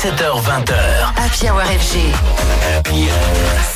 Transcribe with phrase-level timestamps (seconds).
[0.00, 0.72] 17h20h.
[1.16, 1.98] Happy Hour FG.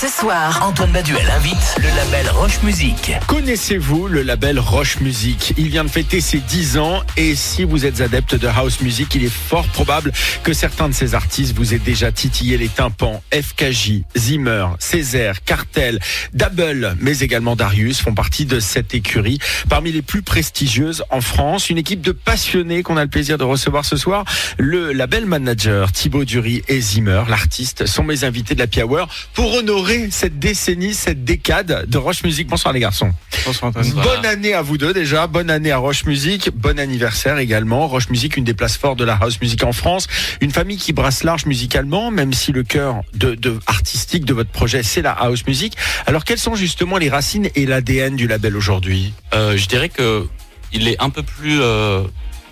[0.01, 3.13] Ce soir, Antoine Baduel invite le label Roche Music.
[3.27, 7.85] Connaissez-vous le label Roche Music Il vient de fêter ses 10 ans et si vous
[7.85, 11.75] êtes adepte de house music, il est fort probable que certains de ces artistes vous
[11.75, 13.23] aient déjà titillé les tympans.
[13.33, 16.01] FKJ, Zimmer, Césaire, Cartel,
[16.33, 19.39] Double, mais également Darius font partie de cette écurie.
[19.69, 23.45] Parmi les plus prestigieuses en France, une équipe de passionnés qu'on a le plaisir de
[23.45, 24.25] recevoir ce soir.
[24.59, 29.53] Le label manager Thibaut Dury et Zimmer, l'artiste, sont mes invités de la Hour pour
[29.55, 32.47] honorer cette décennie, cette décade de Roche Music.
[32.47, 33.11] Bonsoir les garçons.
[33.45, 33.91] Bonsoir Antoine.
[33.91, 37.89] Bonne année à vous deux déjà, bonne année à Roche Music, bon anniversaire également.
[37.89, 40.07] Roche Music, une des places fortes de la house music en France,
[40.41, 44.51] une famille qui brasse large musicalement, même si le cœur de, de artistique de votre
[44.51, 45.77] projet c'est la house music.
[46.07, 49.13] Alors quelles sont justement les racines et l'ADN du label aujourd'hui?
[49.33, 50.27] Euh, je dirais que
[50.73, 52.03] il est un peu plus euh,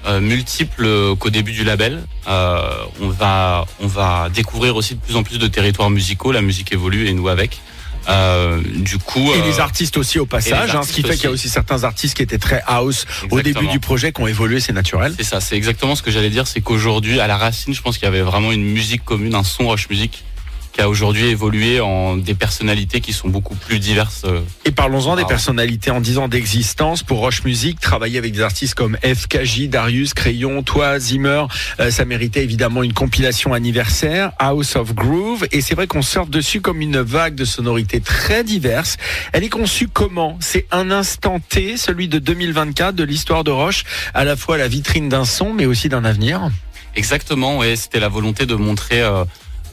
[0.06, 2.02] euh, multiple qu'au début du label.
[2.28, 6.32] Euh, on va on va découvrir aussi de plus en plus de territoires musicaux.
[6.32, 7.60] La musique évolue et nous avec.
[8.08, 11.26] Euh, du coup, Et les artistes aussi au passage, hein, ce qui fait qu'il y
[11.28, 11.48] a aussi.
[11.48, 15.14] certains artistes qui étaient très house au début du projet, qui ont évolué, c'est naturel.
[15.16, 17.98] C'est ça, c'est exactement ce que j'allais dire, c'est qu'aujourd'hui, à la racine, je pense
[17.98, 20.24] qu'il y avait vraiment une musique commune, un son roche musique,
[20.72, 24.22] qui a aujourd'hui évolué en des personnalités qui sont beaucoup plus diverses.
[24.24, 28.40] euh, Et parlons-en des personnalités en 10 ans d'existence pour Roche Music, travailler avec des
[28.40, 31.44] artistes comme FKJ, Darius, Crayon, toi, Zimmer,
[31.78, 36.26] euh, ça méritait évidemment une compilation anniversaire, House of Groove, et c'est vrai qu'on sort
[36.26, 38.96] dessus comme une vague de sonorités très diverses.
[39.32, 40.38] Elle est conçue comment?
[40.40, 44.68] C'est un instant T, celui de 2024 de l'histoire de Roche, à la fois la
[44.68, 46.50] vitrine d'un son, mais aussi d'un avenir.
[46.96, 49.24] Exactement, ouais, c'était la volonté de montrer euh,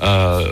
[0.01, 0.47] euh,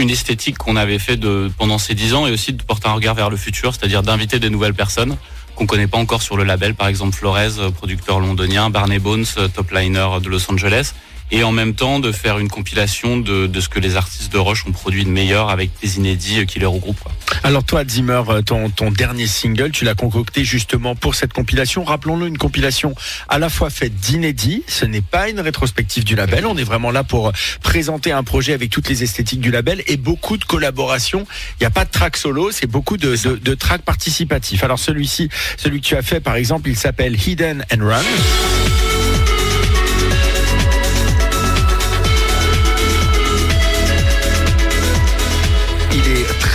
[0.00, 2.92] une esthétique qu'on avait fait de, pendant ces dix ans et aussi de porter un
[2.92, 5.16] regard vers le futur, c'est-à-dire d'inviter des nouvelles personnes
[5.54, 9.48] qu'on connaît pas encore sur le label, par exemple Flores, producteur londonien, Barney Bones, euh,
[9.48, 10.94] top liner de Los Angeles,
[11.30, 14.38] et en même temps de faire une compilation de, de ce que les artistes de
[14.38, 17.08] Roche ont produit de meilleur avec des inédits qui les regroupent.
[17.42, 21.84] Alors toi, Zimmer, euh, ton, ton dernier single, tu l'as concocté justement pour cette compilation.
[21.84, 22.94] Rappelons-le, une compilation
[23.28, 24.62] à la fois faite d'inédits.
[24.66, 26.46] Ce n'est pas une rétrospective du label.
[26.46, 29.82] On est vraiment là pour euh, présenter un projet avec toutes les esthétiques du label
[29.86, 31.26] et beaucoup de collaborations.
[31.60, 34.64] Il n'y a pas de track solo, c'est beaucoup de, de, de tracks participatifs.
[34.64, 38.79] Alors celui-ci, celui que tu as fait par exemple, il s'appelle Hidden and Run.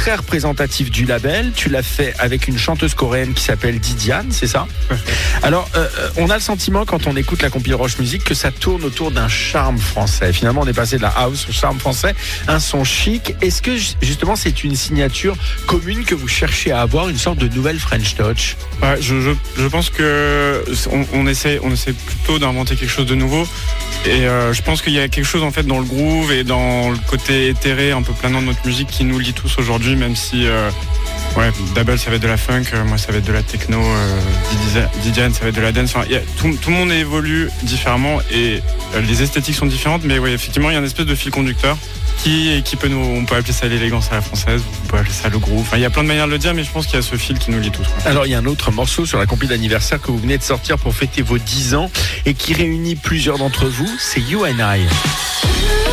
[0.05, 1.51] Très représentatif du label.
[1.55, 4.67] Tu l'as fait avec une chanteuse coréenne qui s'appelle Didiane, c'est ça
[5.41, 8.35] Alors, euh, euh, on a le sentiment quand on écoute la compil Roche Music que
[8.35, 10.31] ça tourne autour d'un charme français.
[10.31, 12.13] Finalement, on est passé de la house au charme français,
[12.47, 13.33] un son chic.
[13.41, 15.35] Est-ce que ju- justement c'est une signature
[15.65, 18.57] commune que vous cherchez à avoir, une sorte de nouvelle French touch?
[18.83, 23.07] Ouais, je, je, je pense que on, on essaie on essaie plutôt d'inventer quelque chose
[23.07, 23.47] de nouveau
[24.05, 26.43] et euh, je pense qu'il y a quelque chose en fait dans le groove et
[26.43, 29.94] dans le côté éthéré un peu planant de notre musique qui nous lie tous aujourd'hui
[29.95, 30.69] même si euh,
[31.37, 33.43] ouais Double ça va être de la funk euh, moi ça va être de la
[33.43, 34.19] techno euh,
[35.03, 35.93] Didiane ça va être de la dance
[36.37, 38.61] tout, tout le monde évolue différemment et
[38.95, 41.77] euh, les esthétiques sont différentes mais effectivement il y a une espèce de fil conducteur
[42.17, 45.13] qui, qui peut nous on peut appeler ça l'élégance à la française on peut appeler
[45.13, 46.71] ça le groove enfin il y a plein de manières de le dire mais je
[46.71, 47.87] pense qu'il y a ce fil qui nous lie tous.
[48.05, 50.43] Alors, il y a un autre morceau sur la compil d'anniversaire que vous venez de
[50.43, 51.91] sortir pour fêter vos 10 ans
[52.25, 55.84] et qui réunit plusieurs d'entre vous, c'est You and I.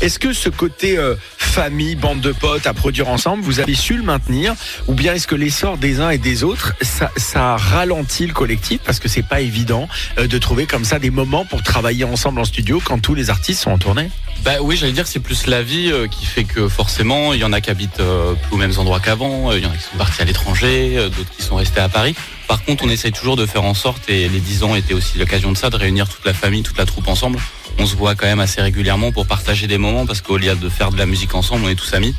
[0.00, 3.98] Est-ce que ce côté euh, famille, bande de potes à produire ensemble, vous avez su
[3.98, 4.54] le maintenir
[4.86, 8.98] Ou bien est-ce que l'essor des uns et des autres, ça, ralentit le collectif Parce
[8.98, 9.88] que c'est pas évident
[10.18, 13.28] euh, de trouver comme ça des moments pour travailler ensemble en studio quand tous les
[13.28, 14.10] artistes sont en tournée?
[14.42, 17.40] Bah oui, j'allais dire que c'est plus la vie euh, qui fait que forcément, il
[17.40, 19.82] y en a qui habitent plus aux mêmes endroits qu'avant, il y en a qui
[19.82, 22.14] sont partis à l'étranger, d'autres qui sont restés à Paris.
[22.50, 25.18] Par contre, on essaye toujours de faire en sorte, et les 10 ans étaient aussi
[25.18, 27.38] l'occasion de ça, de réunir toute la famille, toute la troupe ensemble.
[27.78, 30.68] On se voit quand même assez régulièrement pour partager des moments, parce qu'au lieu de
[30.68, 32.12] faire de la musique ensemble, on est tous amis.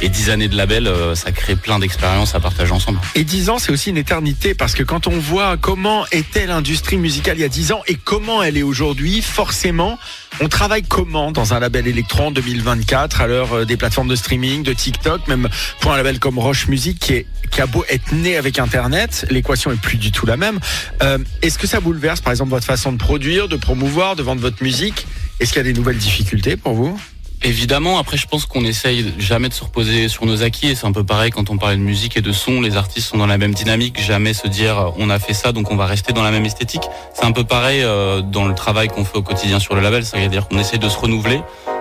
[0.00, 2.98] Et 10 années de label, euh, ça crée plein d'expériences à partager ensemble.
[3.14, 6.96] Et 10 ans, c'est aussi une éternité parce que quand on voit comment était l'industrie
[6.96, 9.98] musicale il y a 10 ans et comment elle est aujourd'hui, forcément,
[10.40, 14.16] on travaille comment dans un label électron en 2024 à l'heure euh, des plateformes de
[14.16, 15.48] streaming, de TikTok, même
[15.80, 17.26] pour un label comme Roche Music qui, est,
[17.60, 20.58] a beau être né avec Internet, l'équation est plus du tout la même.
[21.02, 24.40] Euh, Est-ce que ça bouleverse par exemple votre façon de produire, de promouvoir, de vendre
[24.40, 25.06] votre musique?
[25.38, 26.98] Est-ce qu'il y a des nouvelles difficultés pour vous?
[27.44, 30.86] Évidemment, après je pense qu'on essaye jamais de se reposer sur nos acquis et c'est
[30.86, 33.26] un peu pareil quand on parle de musique et de son, les artistes sont dans
[33.26, 36.22] la même dynamique, jamais se dire on a fait ça donc on va rester dans
[36.22, 36.84] la même esthétique.
[37.14, 40.04] C'est un peu pareil euh, dans le travail qu'on fait au quotidien sur le label,
[40.04, 41.40] c'est-à-dire qu'on essaie de se renouveler,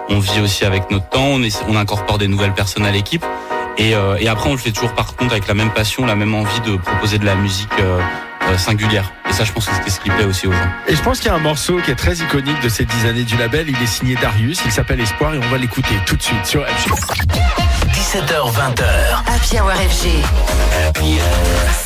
[0.10, 1.38] on vit aussi avec notre temps,
[1.68, 3.24] on, incorpore des nouvelles personnes à l'équipe
[3.78, 6.16] Et, euh, et après, on le fait toujours par contre avec la même passion, la
[6.16, 9.12] même envie de proposer de la musique euh, singulière.
[9.32, 10.70] Et ça, je pense que c'est ce qui plaît aussi aux gens.
[10.90, 13.06] Et je pense qu'il y a un morceau qui est très iconique de ces dix
[13.06, 13.70] années du label.
[13.70, 16.68] Il est signé Darius, il s'appelle Espoir et on va l'écouter tout de suite sur
[16.68, 17.71] FG.
[18.12, 18.84] 17h20h.
[19.26, 20.10] Happy Hour FG.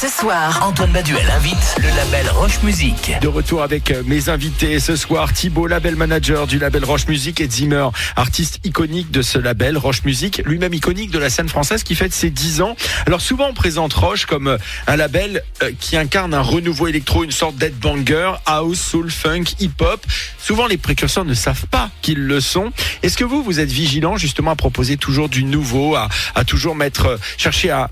[0.01, 3.11] Ce soir, Antoine Baduel invite le label Roche Music.
[3.21, 7.39] De retour avec euh, mes invités ce soir, Thibaut, label manager du label Roche Music
[7.41, 11.83] et Zimmer, artiste iconique de ce label Roche Music, lui-même iconique de la scène française
[11.83, 12.75] qui fête ses 10 ans.
[13.05, 14.57] Alors souvent on présente Roche comme euh,
[14.87, 20.03] un label euh, qui incarne un renouveau électro, une sorte d'headbanger, house, soul, funk, hip-hop.
[20.39, 22.71] Souvent les précurseurs ne savent pas qu'ils le sont.
[23.03, 26.75] Est-ce que vous, vous êtes vigilant justement à proposer toujours du nouveau, à, à toujours
[26.75, 27.89] mettre, euh, chercher à,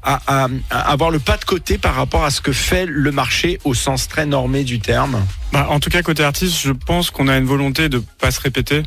[0.70, 4.08] avoir le pas de côté par rapport à ce que fait le marché au sens
[4.08, 7.46] très normé du terme Bah, en tout cas, côté artiste, je pense qu'on a une
[7.46, 8.84] volonté de pas se répéter.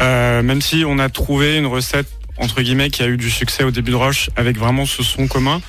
[0.00, 2.08] Euh, même si on a trouvé une recette,
[2.38, 5.26] entre guillemets, qui a eu du succès au début de Roche, avec vraiment ce son
[5.26, 5.60] commun.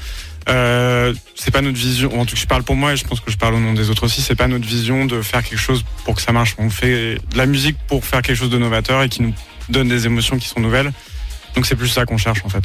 [0.47, 3.19] Euh, c'est pas notre vision, en tout cas je parle pour moi et je pense
[3.19, 5.59] que je parle au nom des autres aussi, c'est pas notre vision de faire quelque
[5.59, 6.55] chose pour que ça marche.
[6.57, 9.33] On fait de la musique pour faire quelque chose de novateur et qui nous
[9.69, 10.91] donne des émotions qui sont nouvelles.
[11.55, 12.63] Donc c'est plus ça qu'on cherche en fait.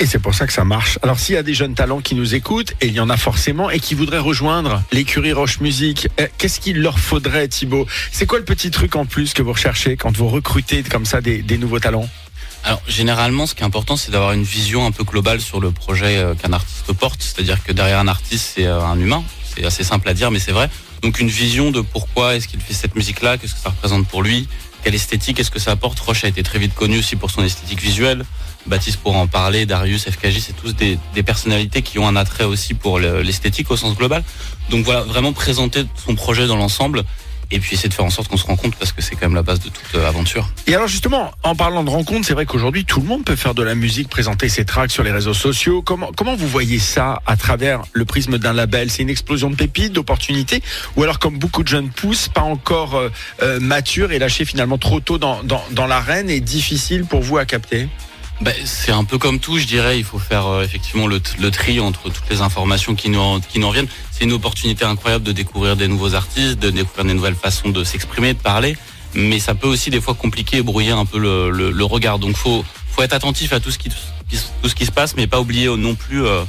[0.00, 0.98] Et c'est pour ça que ça marche.
[1.02, 3.16] Alors s'il y a des jeunes talents qui nous écoutent, et il y en a
[3.16, 7.86] forcément, et qui voudraient rejoindre l'écurie Roche Musique, euh, qu'est-ce qu'il leur faudrait Thibaut?
[8.12, 11.20] C'est quoi le petit truc en plus que vous recherchez quand vous recrutez comme ça
[11.20, 12.08] des, des nouveaux talents?
[12.64, 15.70] Alors généralement, ce qui est important, c'est d'avoir une vision un peu globale sur le
[15.70, 17.22] projet euh, qu'un artiste porte.
[17.22, 19.24] C'est-à-dire que derrière un artiste, c'est euh, un humain.
[19.54, 20.68] C'est assez simple à dire, mais c'est vrai.
[21.02, 24.22] Donc une vision de pourquoi est-ce qu'il fait cette musique-là, qu'est-ce que ça représente pour
[24.22, 24.48] lui,
[24.82, 25.98] quelle esthétique est-ce que ça apporte.
[26.00, 28.24] Roche a été très vite connu aussi pour son esthétique visuelle.
[28.66, 32.44] Baptiste pour en parler, Darius, FKJ, c'est tous des, des personnalités qui ont un attrait
[32.44, 34.22] aussi pour le- l'esthétique au sens global.
[34.70, 37.04] Donc voilà, vraiment présenter son projet dans l'ensemble
[37.50, 39.26] et puis essayer de faire en sorte qu'on se rend compte parce que c'est quand
[39.26, 40.48] même la base de toute euh, aventure.
[40.66, 43.54] Et alors justement, en parlant de rencontres, c'est vrai qu'aujourd'hui tout le monde peut faire
[43.54, 45.82] de la musique, présenter ses tracks sur les réseaux sociaux.
[45.82, 48.90] Comment vous voyez ça à travers le prisme d'un label?
[48.90, 50.62] C'est une explosion de pépites, d'opportunités,
[50.96, 53.10] ou alors comme beaucoup de jeunes poussent, pas encore euh,
[53.42, 57.38] euh, matures et lâchés finalement trop tôt dans dans, dans l'arène et difficile pour vous
[57.38, 57.88] à capter?
[58.40, 59.98] Ben, c'est un peu comme tout, je dirais.
[59.98, 61.20] Il faut faire euh, effectivement le,
[61.50, 63.88] tri entre toutes les informations qui nous, qui nous reviennent.
[64.12, 67.82] C'est une opportunité incroyable de découvrir des nouveaux artistes, de découvrir des nouvelles façons de
[67.82, 68.76] s'exprimer, de parler.
[69.14, 72.18] Mais ça peut aussi des fois compliquer et brouiller un peu le, regard.
[72.20, 73.88] Donc faut, faut être attentif à tout ce qui,
[74.28, 76.42] qui- tout ce qui se passe, mais pas oublier non plus euh,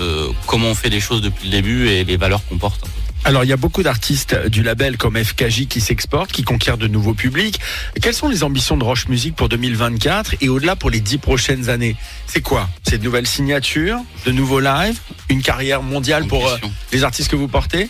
[0.00, 2.84] euh, comment on fait les choses depuis le début et les valeurs qu'on porte.
[3.26, 6.86] Alors il y a beaucoup d'artistes du label comme FKJ qui s'exportent, qui conquièrent de
[6.86, 7.58] nouveaux publics.
[8.00, 11.68] Quelles sont les ambitions de Roche Music pour 2024 et au-delà pour les dix prochaines
[11.68, 11.96] années?
[12.28, 12.68] C'est quoi?
[12.88, 16.56] C'est de nouvelles signatures, de nouveaux lives, une carrière mondiale pour euh,
[16.92, 17.88] les artistes que vous portez?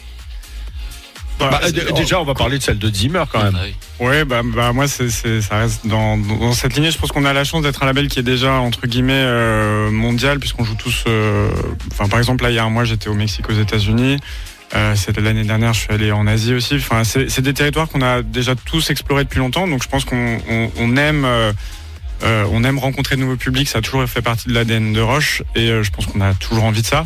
[1.38, 3.58] Bah, Bah, d- Déjà, on va parler de celle de Zimmer quand même.
[3.60, 4.06] Ah oui.
[4.06, 6.90] Ouais, bah, bah moi, c'est, ça reste dans, dans cette lignée.
[6.90, 9.90] Je pense qu'on a la chance d'être un label qui est déjà entre guillemets euh,
[9.90, 11.04] mondial, puisqu'on joue tous.
[11.08, 11.50] euh,
[11.92, 14.16] Enfin, par exemple, là, il y a un mois, j'étais au Mexique, aux États-Unis.
[14.74, 16.76] Euh, c'était l'année dernière, je suis allé en Asie aussi.
[16.76, 19.68] Enfin, c'est, des territoires qu'on a déjà tous explorés depuis longtemps.
[19.68, 21.24] Donc, je pense qu'on on, on aime.
[21.24, 21.52] euh,
[22.22, 25.02] euh, on aime rencontrer de nouveaux publics, ça a toujours fait partie de l'ADN de
[25.02, 27.04] Roche et je pense qu'on a toujours envie de ça.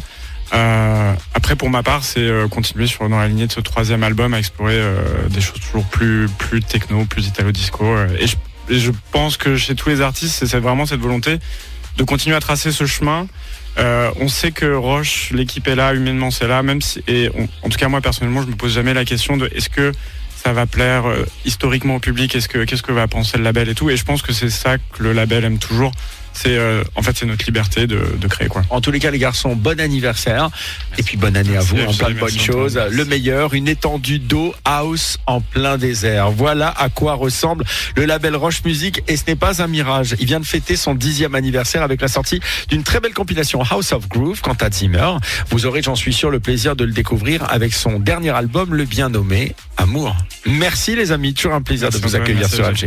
[1.34, 4.38] Après, pour ma part, c'est continuer sur dans la lignée de ce troisième album à
[4.38, 4.80] explorer
[5.28, 7.84] des choses toujours plus plus techno, plus italo disco.
[7.84, 8.26] euh, et,
[8.78, 11.38] je, pense que chez tous les artistes, c'est vraiment cette volonté
[11.96, 13.26] de continuer à tracer ce chemin.
[13.78, 17.30] Euh, on sait que Roche, l'équipe est là, humainement c'est là, même si et
[17.62, 19.92] en tout cas moi personnellement, je me pose jamais la question de est-ce que
[20.42, 23.68] ça va plaire euh, historiquement au public, est-ce que qu'est-ce que va penser le label
[23.68, 23.90] et tout.
[23.90, 25.92] Et je pense que c'est ça que le label aime toujours.
[26.32, 28.62] C'est euh, en fait c'est notre liberté de, de créer quoi.
[28.70, 30.50] En tous les cas, les garçons, bon anniversaire.
[30.98, 32.80] Et puis bonne année Merci, à vous, en plein de bonnes choses.
[32.90, 36.30] Le meilleur, une étendue d'eau house en plein désert.
[36.30, 37.64] Voilà à quoi ressemble
[37.96, 39.02] le label Roche Music.
[39.08, 40.16] Et ce n'est pas un mirage.
[40.20, 43.92] Il vient de fêter son dixième anniversaire avec la sortie d'une très belle compilation House
[43.92, 44.40] of Groove.
[44.40, 45.12] Quant à Zimmer,
[45.50, 48.84] vous aurez, j'en suis sûr, le plaisir de le découvrir avec son dernier album, le
[48.84, 50.16] bien nommé Amour.
[50.46, 52.64] Merci les amis, toujours un plaisir Merci, de vous accueillir sur.
[52.66, 52.86] FG.